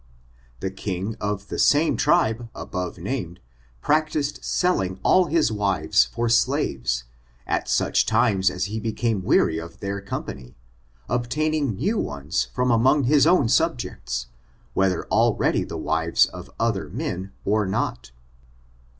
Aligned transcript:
The 0.61 0.71
king 0.71 1.15
of 1.21 1.49
the 1.49 1.59
same 1.59 1.95
tribe 1.95 2.49
above 2.55 2.97
named, 2.97 3.39
practiced 3.81 4.43
selling 4.43 4.99
all 5.03 5.25
his 5.25 5.51
wives 5.51 6.05
for 6.05 6.27
slaves, 6.27 7.03
at 7.45 7.69
such 7.69 8.07
times 8.07 8.49
as 8.49 8.65
he 8.65 8.79
became 8.79 9.21
weary 9.21 9.59
of 9.59 9.79
their 9.79 10.01
company, 10.01 10.55
obtain 11.07 11.53
ing 11.53 11.75
new 11.75 11.99
ones 11.99 12.45
from 12.45 12.71
among 12.71 13.03
his 13.03 13.27
own 13.27 13.47
subjects, 13.47 14.25
whether 14.73 15.05
already 15.09 15.63
the 15.63 15.77
wives 15.77 16.25
of 16.25 16.49
other 16.59 16.89
men 16.89 17.31
or 17.45 17.67
not. 17.67 18.09